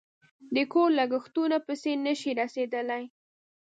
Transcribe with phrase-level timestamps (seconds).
[0.55, 3.03] د کور لگښتونو پسې نشي رسېدلی